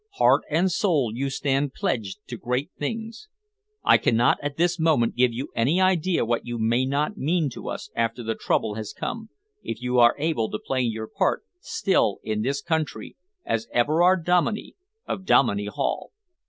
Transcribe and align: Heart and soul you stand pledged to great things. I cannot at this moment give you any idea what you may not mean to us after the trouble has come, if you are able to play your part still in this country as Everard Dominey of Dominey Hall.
Heart 0.15 0.45
and 0.49 0.71
soul 0.71 1.11
you 1.13 1.29
stand 1.29 1.75
pledged 1.75 2.21
to 2.25 2.35
great 2.35 2.71
things. 2.75 3.27
I 3.83 3.99
cannot 3.99 4.39
at 4.41 4.57
this 4.57 4.79
moment 4.79 5.13
give 5.15 5.31
you 5.31 5.49
any 5.55 5.79
idea 5.79 6.25
what 6.25 6.43
you 6.43 6.57
may 6.57 6.87
not 6.87 7.17
mean 7.17 7.51
to 7.51 7.69
us 7.69 7.91
after 7.95 8.23
the 8.23 8.33
trouble 8.33 8.73
has 8.73 8.93
come, 8.93 9.29
if 9.61 9.79
you 9.79 9.99
are 9.99 10.15
able 10.17 10.49
to 10.49 10.57
play 10.57 10.81
your 10.81 11.07
part 11.07 11.43
still 11.59 12.17
in 12.23 12.41
this 12.41 12.63
country 12.63 13.15
as 13.45 13.67
Everard 13.71 14.25
Dominey 14.25 14.75
of 15.05 15.23
Dominey 15.23 15.67
Hall. 15.67 16.11